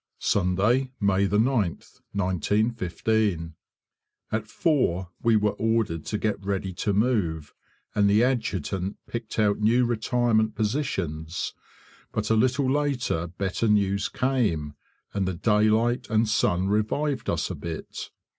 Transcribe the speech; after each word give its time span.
Sunday, 0.17 0.91
May 0.99 1.27
9th, 1.27 2.01
1915. 2.13 3.53
At 4.31 4.47
4 4.47 5.11
we 5.21 5.35
were 5.35 5.51
ordered 5.51 6.05
to 6.05 6.17
get 6.17 6.43
ready 6.43 6.73
to 6.73 6.91
move, 6.91 7.53
and 7.93 8.09
the 8.09 8.23
Adjutant 8.23 8.97
picked 9.05 9.37
out 9.37 9.59
new 9.59 9.85
retirement 9.85 10.55
positions; 10.55 11.53
but 12.11 12.31
a 12.31 12.35
little 12.35 12.67
later 12.67 13.27
better 13.27 13.67
news 13.67 14.09
came, 14.09 14.73
and 15.13 15.27
the 15.27 15.35
daylight 15.35 16.09
and 16.09 16.27
sun 16.27 16.67
revived 16.67 17.29
us 17.29 17.51
a 17.51 17.55
bit. 17.55 18.09